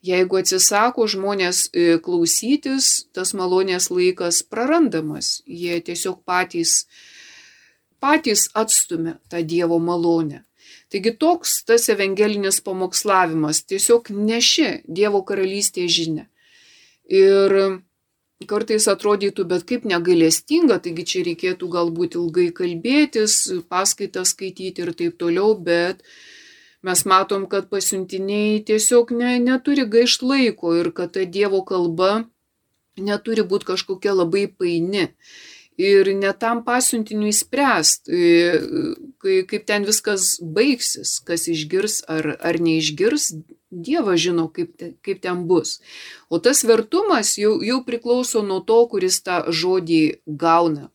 [0.06, 5.40] Jeigu atsisako žmonės e, klausytis, tas malonės laikas prarandamas.
[5.44, 7.09] Jie tiesiog patys uh,
[8.04, 10.44] patys atstumia tą Dievo malonę.
[10.90, 16.26] Taigi toks tas evangelinis pamokslavimas tiesiog neši Dievo karalystės žinę.
[17.10, 17.56] Ir
[18.50, 23.38] kartais atrodytų, bet kaip negailestinga, taigi čia reikėtų galbūt ilgai kalbėtis,
[23.70, 26.04] paskaitą skaityti ir taip toliau, bet
[26.86, 32.30] mes matom, kad pasiuntiniai tiesiog ne, neturi gaišt laiko ir kad ta Dievo kalba
[33.00, 35.10] neturi būti kažkokia labai paini
[35.80, 38.60] ir netam pasiuntiniui spręst, e,
[39.48, 43.32] kaip ten viskas baigsis, kas išgirs ar, ar neišgirs,
[43.70, 45.76] Dievas žino, kaip, te, kaip ten bus.
[46.34, 50.88] O tas vertumas jau, jau priklauso nuo to, kuris tą žodį gauna.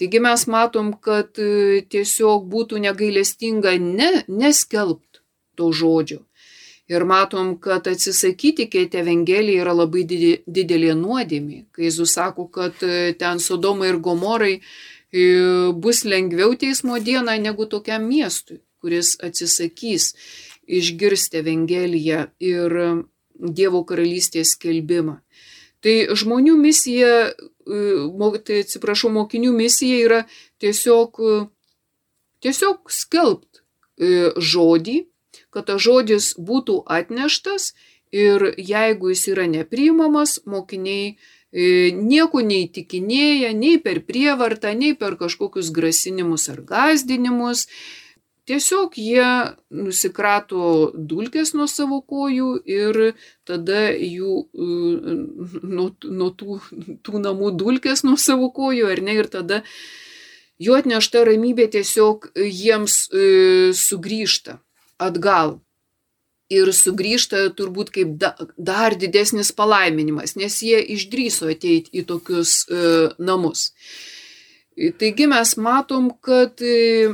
[0.00, 5.22] Taigi mes matom, kad e, tiesiog būtų negailestinga ne, neskelbt
[5.54, 6.24] to žodžio,
[6.90, 11.60] Ir matom, kad atsisakyti keiti Evangeliją yra labai didelė nuodėmė.
[11.70, 14.62] Kai Jėzus sako, kad e, ten Sodomai ir Gomorai e,
[15.70, 20.08] bus lengviau teismo dieną negu tokiam miestui, kuris atsisakys
[20.66, 22.74] išgirsti Evangeliją ir
[23.40, 25.20] Dievo karalystės skelbimą.
[25.80, 30.20] Tai žmonių misija, e, tai atsiprašau, mokinių misija yra
[30.58, 31.22] tiesiog,
[32.42, 33.62] tiesiog skelbt
[34.50, 34.98] žodį,
[35.50, 37.72] kad tas žodis būtų atneštas
[38.12, 45.70] ir jeigu jis yra nepriimamas, mokiniai e, nieko neįtikinėja, nei per prievartą, nei per kažkokius
[45.74, 47.66] grasinimus ar gazdinimus.
[48.50, 49.26] Tiesiog jie
[49.70, 52.98] nusikrato dulkės nuo savo kojų ir
[53.46, 54.70] tada jų e,
[55.62, 56.58] nuo, nuo tų,
[57.06, 59.62] tų namų dulkės nuo savo kojų, ar ne, ir tada
[60.58, 64.58] jų atnešta ramybė tiesiog jiems e, sugrįžta
[65.00, 65.58] atgal.
[66.50, 72.80] Ir sugrįžta turbūt kaip da, dar didesnis palaiminimas, nes jie išdryso ateiti į tokius e,
[73.22, 73.68] namus.
[74.98, 77.12] Taigi mes matom, kad e,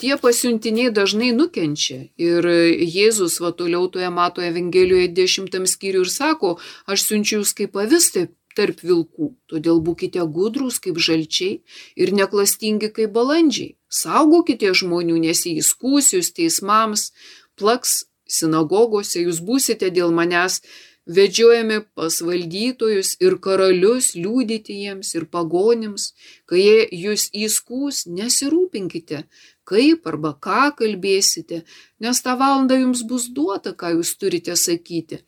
[0.00, 2.06] tie pasiuntiniai dažnai nukenčia.
[2.16, 2.48] Ir
[2.80, 6.56] Jėzus va toliau toje mato Evangelijoje dešimtam skyriui ir sako,
[6.88, 11.60] aš siunčiu jūs kaip avis taip tarp vilkų, todėl būkite gudrus kaip žalčiai
[11.96, 13.76] ir neklastingi kaip balandžiai.
[13.88, 17.12] Saugokite žmonių, nes jie įskūs jūs teismams,
[17.58, 20.62] plaks sinagogose, jūs būsite dėl manęs
[21.06, 26.12] vedžiojami pas valdytojus ir karalius liūdyti jiems ir pagonims,
[26.48, 29.24] kai jie jūs įskūs, nesirūpinkite,
[29.68, 31.64] kaip arba ką kalbėsite,
[32.00, 35.20] nes tą valandą jums bus duota, ką jūs turite sakyti.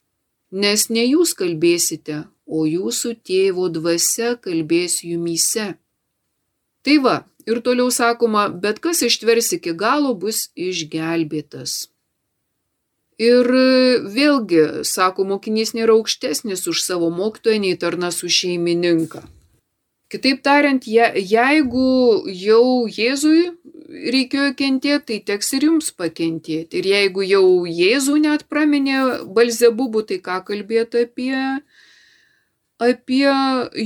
[0.51, 5.75] Nes ne jūs kalbėsite, o jūsų tėvo dvasia kalbės jumyse.
[6.87, 11.87] Tai va, Ir toliau sakoma, bet kas ištvers iki galo bus išgelbėtas.
[13.23, 13.47] Ir
[14.17, 19.23] vėlgi, sako, mokinys nėra aukštesnis už savo mokytoją nei tarnas už šeimininką.
[20.11, 21.87] Kitaip tariant, je, jeigu
[22.43, 23.47] jau Jėzui
[24.17, 26.83] reikėjo kentėti, tai teks ir jums pakentėti.
[26.83, 28.99] Ir jeigu jau Jėzų net praminė
[29.39, 31.33] Balzebubų, tai ką kalbėti apie,
[32.79, 33.31] apie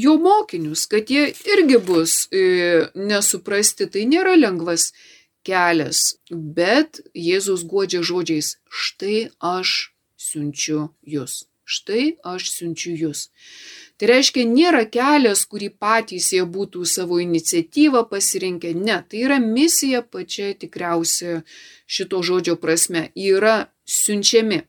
[0.02, 4.90] jo mokinius, kad jie irgi bus e, nesuprasti, tai nėra lengvas
[5.46, 13.28] kelias, bet Jėzus godžia žodžiais, štai aš siunčiu jūs, štai aš siunčiu jūs.
[14.00, 18.72] Tai reiškia, nėra kelias, kurį patys jie būtų savo iniciatyvą pasirinkę.
[18.72, 21.42] Ne, tai yra misija pačia tikriausia
[21.84, 23.10] šito žodžio prasme.
[23.12, 24.62] Yra siunčiami.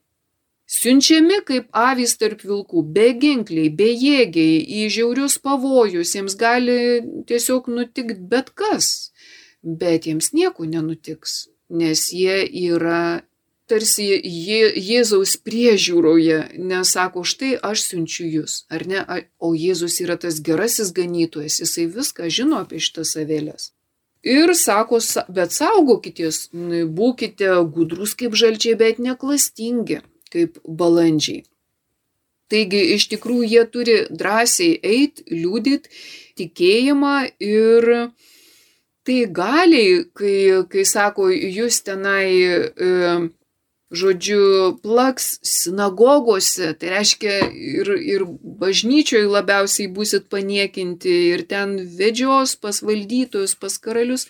[0.72, 6.78] Siunčiami kaip avys tarp vilkų, beginkliai, bejėgiai, į žiaurius pavojus, jiems gali
[7.28, 9.12] tiesiog nutikti bet kas,
[9.62, 12.38] bet jiems nieko nenutiks, nes jie
[12.70, 13.20] yra
[13.68, 16.40] tarsi Jė, Jėzaus priežiūroje,
[16.72, 19.04] nesako, štai aš siunčiu jūs, ar ne,
[19.44, 23.74] o Jėzus yra tas gerasis ganytojas, jisai viską žino apie šitas avėlės.
[24.24, 25.02] Ir sako,
[25.34, 26.46] bet saugokitės,
[26.96, 30.00] būkite gudrus kaip žalčiai, bet neklastingi
[30.34, 31.44] kaip balandžiai.
[32.52, 35.88] Taigi iš tikrųjų jie turi drąsiai eiti, liūdit
[36.40, 37.88] tikėjimą ir
[39.08, 40.36] tai galiai, kai,
[40.72, 42.26] kai sako, jūs tenai,
[42.88, 42.90] e,
[44.02, 44.42] žodžiu,
[44.84, 48.28] plaks sinagogose, tai reiškia ir, ir
[48.62, 54.28] bažnyčioje labiausiai busit paniekinti, ir ten vedžios pas valdytojus, pas karalius.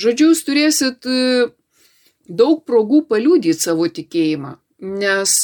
[0.00, 1.52] Žodžiu, jūs turėsit e,
[2.28, 4.56] daug progų paliūdyti savo tikėjimą.
[4.82, 5.34] Nes,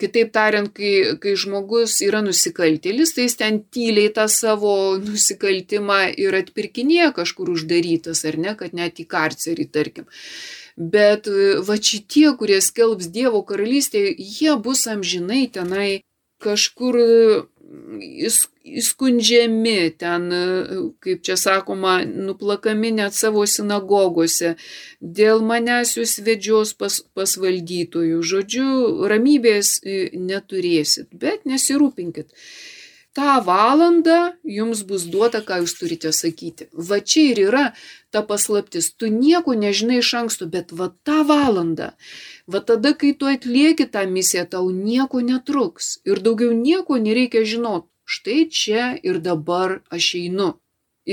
[0.00, 6.36] kitaip tariant, kai, kai žmogus yra nusikaltėlis, tai jis ten tyliai tą savo nusikaltimą ir
[6.40, 10.08] atpirkinėja kažkur uždarytas, ar ne, kad net į karcerį, tarkim.
[10.76, 11.26] Bet
[11.66, 15.90] va šitie, kurie skelbs Dievo karalystėje, jie bus amžinai tenai
[16.40, 16.96] kažkur
[17.70, 20.26] įskundžiami ten,
[21.02, 24.56] kaip čia sakoma, nuplakami net savo sinagogose,
[25.00, 28.22] dėl manęs jūs vedžios pas, pas valdytojų.
[28.32, 28.66] Žodžiu,
[29.10, 32.34] ramybės e, neturėsit, bet nesirūpinkit.
[33.16, 36.68] Ta valanda jums bus duota, ką jūs turite sakyti.
[36.72, 37.64] Va čia ir yra
[38.14, 38.92] ta paslaptis.
[38.94, 41.90] Tu nieko nežinai iš anksto, bet va tą valandą
[42.52, 47.86] Va tada, kai tu atlieki tą misiją, tau nieko netruks ir daugiau nieko nereikia žinot.
[48.14, 50.48] Štai čia ir dabar aš einu.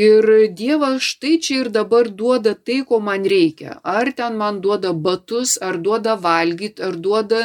[0.05, 0.25] Ir
[0.57, 3.77] Dievas štai čia ir dabar duoda tai, ko man reikia.
[3.97, 7.43] Ar ten man duoda batus, ar duoda valgyti, ar duoda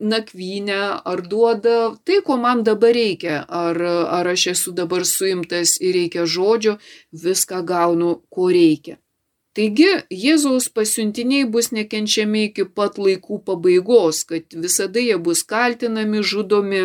[0.00, 3.40] nakvynę, ar duoda tai, ko man dabar reikia.
[3.48, 3.80] Ar,
[4.18, 6.76] ar aš esu dabar suimtas ir reikia žodžio,
[7.12, 8.98] viską gaunu, ko reikia.
[9.56, 16.82] Taigi Jėzaus pasiuntiniai bus nekenčiami iki pat laikų pabaigos, kad visada jie bus kaltinami, žudomi,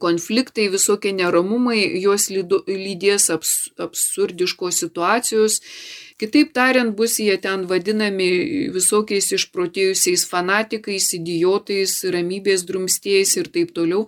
[0.00, 5.60] konfliktai, visokie neramumai, juos lydės abs, absurdiškos situacijos.
[6.20, 8.28] Kitaip tariant, bus jie ten vadinami
[8.74, 14.04] visokiais išprotėjusiais fanatikais, idiotais, ramybės drumstėjais ir taip toliau.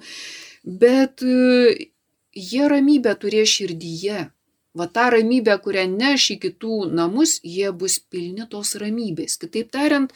[0.63, 4.29] Bet jie ramybę turės širdyje
[4.75, 9.37] va tą ramybę, kurią neš į kitų namus, jie bus pilni tos ramybės.
[9.41, 10.13] Kitaip tariant,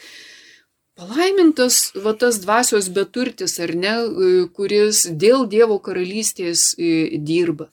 [0.97, 3.95] palaimintas va tas dvasios beturtis, ar ne,
[4.57, 7.69] kuris dėl Dievo karalystės e, dirba.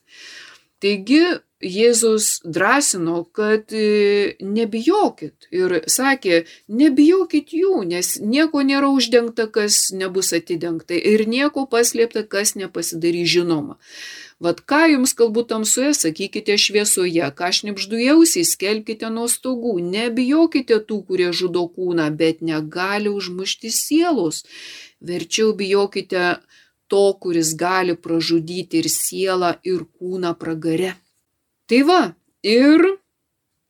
[0.83, 1.23] Taigi
[1.63, 10.33] Jėzus drąsino, kad e, nebijokit ir sakė, nebijokit jų, nes nieko nėra uždengta, kas nebus
[10.35, 13.79] atidengta ir nieko paslėpta, kas nepasidarys žinoma.
[14.43, 20.97] Vat ką jums kalbu tamsoje, sakykite šviesoje, ką šnipždu jausiai, skelkite nuo stogų, nebijokite tų,
[21.07, 24.43] kurie žudo kūną, bet negali užmušti sielos.
[24.99, 26.25] Verčiau bijokite
[26.91, 30.97] to, kuris gali pražudyti ir sielą, ir kūną pragare.
[31.73, 32.01] Tai va,
[32.45, 32.83] ir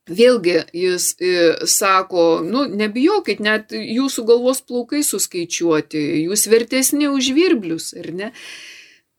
[0.03, 1.27] Vėlgi jis e,
[1.63, 8.27] sako, nu, nebijokit, net jūsų galvos plaukai suskaičiuoti, jūs vertesni už virblius, ar ne?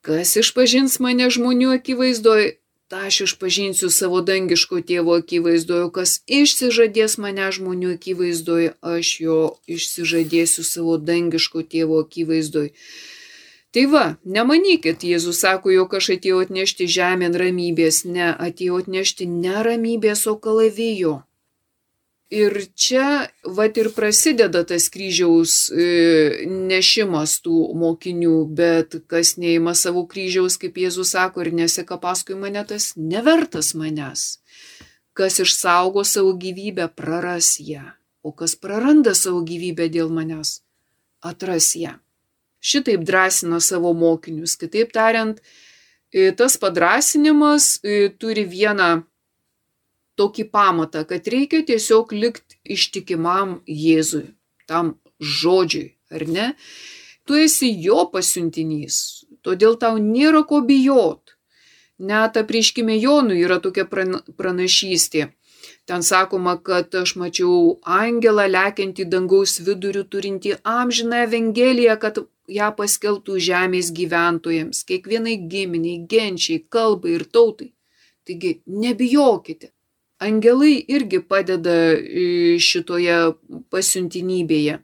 [0.04, 2.58] Kas išpažins mane žmonių akivaizdoje,
[2.92, 10.68] tą aš išpažinsiu savo dangiško tėvo akivaizdoje, kas išsižadės mane žmonių akivaizdoje, aš jo išsižadėsiu
[10.68, 12.76] savo dangiško tėvo akivaizdoje.
[13.74, 20.28] Tai va, nemanykit, Jėzus sako, jog aš atėjau atnešti žemėn ramybės, ne, atėjau atnešti neramybės,
[20.30, 21.14] o kalavijo.
[22.30, 23.06] Ir čia
[23.56, 25.88] vat ir prasideda tas kryžiaus e,
[26.46, 32.62] nešimas tų mokinių, bet kas neima savo kryžiaus, kaip Jėzus sako, ir neseka paskui mane,
[32.70, 34.38] tas nevertas manęs.
[35.18, 37.83] Kas išsaugo savo gyvybę, praras ją,
[38.22, 40.60] o kas praranda savo gyvybę dėl manęs,
[41.27, 41.98] atras ją.
[42.65, 44.56] Šitaip drąsina savo mokinius.
[44.56, 45.40] Kitaip tariant,
[46.12, 49.04] e, tas padrasinimas e, turi vieną
[50.19, 54.33] tokį pamatą, kad reikia tiesiog likti ištikimam Jėzui,
[54.71, 56.48] tam žodžiui, ar ne?
[57.29, 61.35] Tu esi jo pasiuntinys, todėl tau nėra ko bijot.
[61.98, 65.29] Net apriškime Jonui yra tokia pranašystė.
[65.85, 73.37] Ten sakoma, kad aš mačiau angelą lekiantį dangaus vidurių turinti amžiną Evangeliją, kad ją paskelbtų
[73.48, 77.70] žemės gyventojams, kiekvienai giminiai, genčiai, kalbai ir tautai.
[78.24, 79.70] Taigi nebijokite.
[80.24, 83.35] Angelai irgi padeda e, šitoje
[83.72, 84.80] pasiuntinybėje.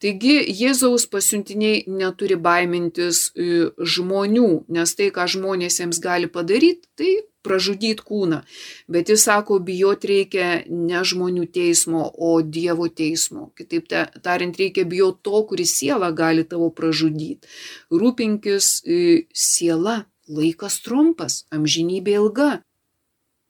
[0.00, 7.10] Taigi Jėzaus pasiuntiniai neturi baimintis e, žmonių, nes tai, ką žmonės jiems gali padaryti, tai
[7.46, 8.40] pražudyti kūną.
[8.88, 13.50] Bet jis sako, bijot reikia ne žmonių teismo, o Dievo teismo.
[13.58, 13.90] Kitaip
[14.22, 17.48] tariant, reikia bijoti to, kuris sielą gali tavo pražudyti.
[17.90, 19.00] Rūpinkis e,
[19.32, 22.50] siela, laikas trumpas, amžinybė ilga.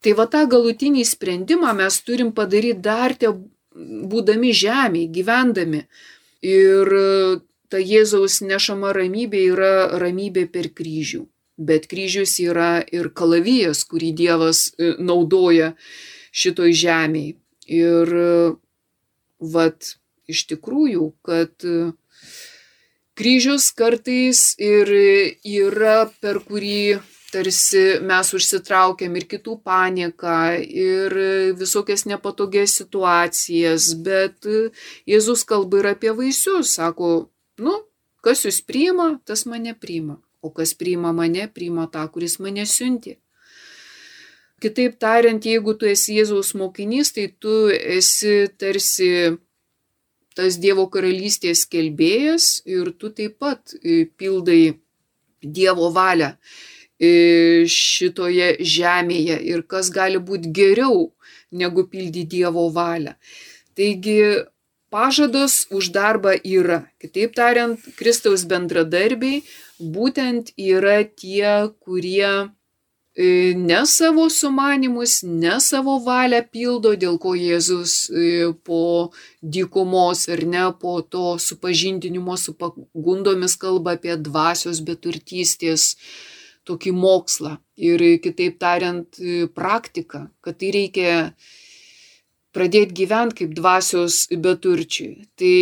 [0.01, 3.28] Tai va tą galutinį sprendimą mes turim padaryti dar te
[3.74, 5.84] būdami žemėje, gyvendami.
[6.47, 11.26] Ir e, ta Jėzaus nešama ramybė yra ramybė per kryžių.
[11.61, 15.74] Bet kryžius yra ir kalavijas, kurį Dievas e, naudoja
[16.32, 17.36] šitoj žemėje.
[17.70, 18.32] Ir e,
[19.54, 19.94] vat
[20.30, 21.52] iš tikrųjų, kad
[23.18, 24.90] kryžius kartais ir
[25.44, 27.00] yra per kurį
[27.30, 31.14] tarsi mes užsitraukiam ir kitų panieką, ir
[31.58, 34.48] visokias nepatogias situacijas, bet
[35.08, 37.30] Jėzus kalba ir apie vaisius, sako,
[37.62, 37.76] nu,
[38.24, 43.16] kas jūs priima, tas mane priima, o kas priima mane, priima tą, kuris mane siunti.
[44.61, 49.11] Kitaip tariant, jeigu tu esi Jėzaus mokinys, tai tu esi tarsi
[50.36, 53.74] tas Dievo karalystės kelbėjas ir tu taip pat
[54.20, 54.76] pildai
[55.41, 56.34] Dievo valią
[57.01, 61.09] šitoje žemėje ir kas gali būti geriau
[61.51, 63.14] negu pildyti Dievo valią.
[63.74, 64.18] Taigi
[64.91, 66.84] pažadas už darbą yra.
[67.01, 69.43] Kitaip tariant, Kristaus bendradarbiai
[69.78, 72.51] būtent yra tie, kurie
[73.14, 80.45] e, ne savo sumanimus, ne savo valią pildo, dėl ko Jėzus e, po dykumos ar
[80.45, 85.95] ne po to supažindinimo su pagundomis kalba apie dvasios beturtystės
[86.68, 89.16] tokį mokslą ir kitaip tariant
[89.57, 91.14] praktiką, kad tai reikia
[92.57, 95.26] pradėti gyventi kaip dvasios beturčiui.
[95.38, 95.55] Tai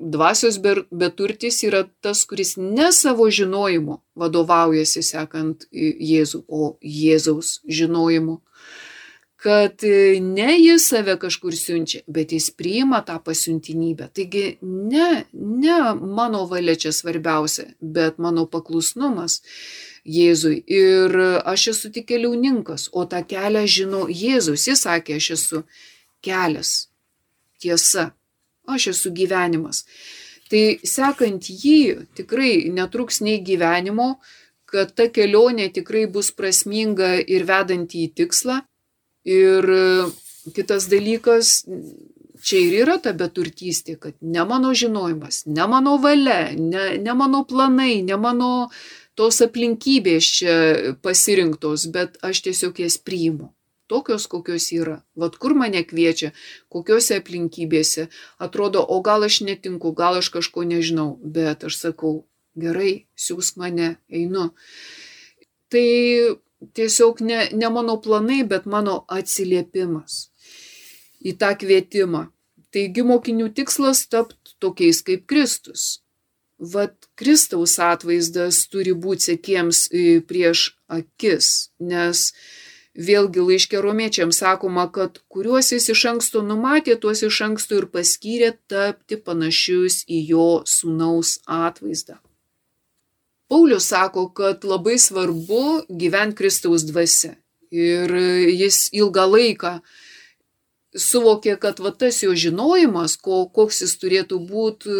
[0.00, 8.40] dvasios beturtis yra tas, kuris ne savo žinojimu vadovaujasi sekant Jėzų, o Jėzaus žinojimu
[9.40, 9.82] kad
[10.20, 14.10] ne jis save kažkur siunčia, bet jis priima tą pasiuntinybę.
[14.12, 19.40] Taigi ne, ne mano valia čia svarbiausia, bet mano paklusnumas
[20.04, 20.62] Jėzui.
[20.66, 24.66] Ir aš esu tik keliauninkas, o tą kelią žino Jėzus.
[24.68, 25.62] Jis sakė, aš esu
[26.24, 26.88] kelias,
[27.60, 28.10] tiesa,
[28.68, 29.84] aš esu gyvenimas.
[30.50, 34.16] Tai sekant jį tikrai netruks nei gyvenimo,
[34.70, 38.60] kad ta kelionė tikrai bus prasminga ir vedanti į tikslą.
[39.30, 39.66] Ir
[40.56, 41.60] kitas dalykas,
[42.42, 47.44] čia ir yra ta beturtystė, kad ne mano žinojimas, ne mano valia, ne, ne mano
[47.44, 48.50] planai, ne mano
[49.18, 50.54] tos aplinkybės čia
[51.04, 53.50] pasirinktos, bet aš tiesiog jas priimu.
[53.90, 55.00] Tokios, kokios yra.
[55.18, 56.30] Vat kur mane kviečia,
[56.70, 58.06] kokiuose aplinkybėse.
[58.38, 62.12] Atrodo, o gal aš netinku, gal aš kažko nežinau, bet aš sakau,
[62.54, 64.52] gerai, siūsk mane, einu.
[65.74, 65.88] Tai
[66.78, 70.28] tiesiog ne, ne mano planai, bet mano atsiliepimas
[71.20, 72.28] į tą kvietimą.
[72.70, 76.04] Taigi mokinių tikslas tapti tokiais kaip Kristus
[76.60, 82.30] vat Kristaus atvaizdas turi būti sekiems e, prieš akis, nes
[82.96, 88.54] vėlgi laiškė romiečiams sakoma, kad kuriuos jis iš anksto numatė, tuos iš anksto ir paskyrė
[88.72, 92.18] tapti panašius į jo sūnaus atvaizdą.
[93.50, 97.34] Paulius sako, kad labai svarbu gyventi Kristaus dvasia.
[97.70, 98.12] Ir
[98.50, 99.72] jis ilgą laiką
[100.94, 104.94] suvokė, kad va tas jo žinojimas, ko, koks jis turėtų būti,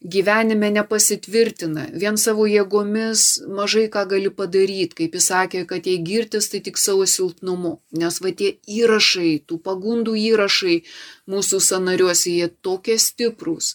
[0.00, 6.48] gyvenime nepasitvirtina, vien savo jėgomis mažai ką gali padaryti, kaip jis sakė, kad jei girtis,
[6.48, 10.80] tai tik savo silpnumu, nes va tie įrašai, tų pagundų įrašai
[11.28, 13.74] mūsų sanariuose, jie tokie stiprūs.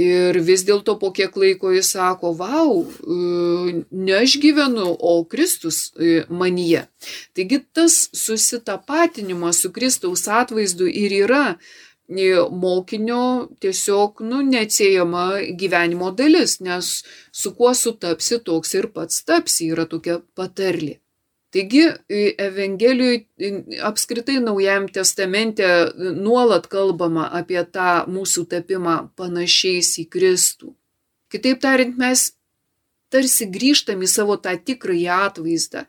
[0.00, 5.90] Ir vis dėlto po kiek laiko jis sako, wow, e, ne aš gyvenu, o Kristus
[5.98, 6.86] e, manyje.
[7.36, 11.44] Taigi tas susitapatinimas su Kristaus atvaizdu ir yra
[12.50, 15.26] mokinio tiesiog nu, neatsiejama
[15.58, 20.98] gyvenimo dalis, nes su kuo sutapsi, toks ir pats tapsi, yra tokia patarlė.
[21.50, 21.82] Taigi
[22.38, 25.66] Evangelijoje apskritai Naujajam testamente
[25.98, 30.74] nuolat kalbama apie tą mūsų tapimą panašiais į Kristų.
[31.30, 32.32] Kitaip tariant, mes
[33.10, 35.86] tarsi grįžtam į savo tą tikrąjį atvaizdą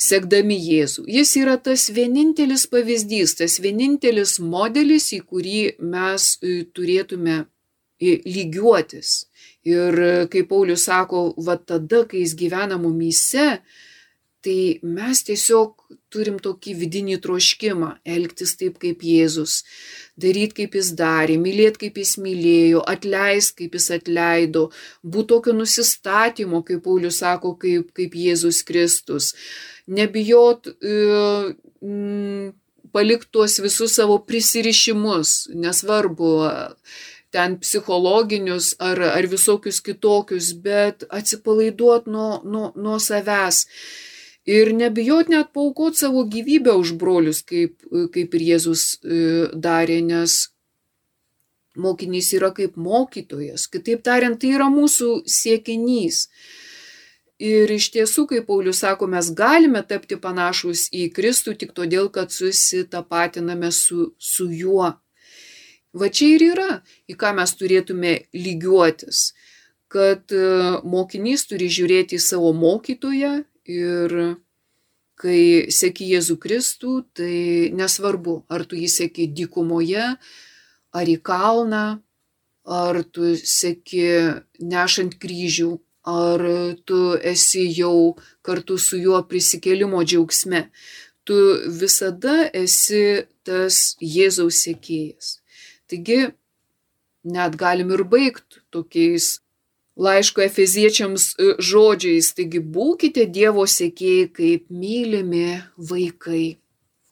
[0.00, 1.04] sekdami Jėzų.
[1.10, 5.60] Jis yra tas vienintelis pavyzdys, tas vienintelis modelis, į kurį
[5.92, 9.12] mes e, turėtume e, lygiuotis.
[9.68, 13.60] Ir e, kaip Paulius sako, va tada, kai jis gyvena mumyse,
[14.40, 15.74] tai mes tiesiog
[16.12, 19.58] turim tokį vidinį troškimą elgtis taip kaip Jėzus,
[20.20, 24.64] daryti kaip jis darė, mylėti kaip jis mylėjo, atleisti kaip jis atleido,
[25.04, 29.34] būti tokio nusistatymo, kaip Paulius sako, kaip, kaip Jėzus Kristus,
[29.90, 30.96] nebijot e,
[32.94, 36.30] palikti tuos visus savo prisirišimus, nesvarbu
[37.30, 43.64] ten psichologinius ar, ar visokius kitokius, bet atsipalaiduot nuo, nuo, nuo savęs
[44.50, 47.76] ir nebijot net paukot savo gyvybę už brolius, kaip,
[48.14, 49.20] kaip ir Jėzus e,
[49.54, 50.40] darė, nes
[51.78, 53.68] mokinys yra kaip mokytojas.
[53.70, 56.26] Kitaip tariant, tai yra mūsų siekinys.
[57.40, 62.34] Ir iš tiesų, kaip Paulius sako, mes galime tapti panašus į Kristų tik todėl, kad
[62.34, 64.90] susitapatiname su, su juo.
[65.96, 66.72] Va čia ir yra,
[67.08, 69.30] į ką mes turėtume lygiuotis,
[69.90, 70.44] kad e,
[70.86, 74.14] mokinys turi žiūrėti į savo mokytoją Ir
[75.20, 80.06] kai seki Jėzų Kristų, tai nesvarbu, ar tu jį seki dykumoje,
[80.96, 82.00] ar į kalną,
[82.64, 84.06] ar tu seki
[84.58, 85.76] nešant kryžių,
[86.10, 86.44] ar
[86.86, 87.00] tu
[87.32, 90.64] esi jau kartu su juo prisikėlimo džiaugsme.
[91.24, 91.36] Tu
[91.80, 93.04] visada esi
[93.46, 95.36] tas Jėzaus sekėjas.
[95.90, 96.32] Taigi,
[97.24, 99.38] net galim ir baigti tokiais
[100.00, 106.56] laiško efeziečiams e, žodžiais, taigi būkite Dievo sėkėjai kaip mylimi vaikai.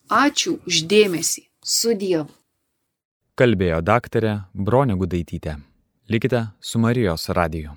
[0.08, 1.44] Ačiū uždėmesį.
[1.68, 2.30] Su Dievu.
[3.38, 5.58] Kalbėjo daktarė Bronė Gudaitytė.
[6.08, 7.76] Likite su Marijos radiju.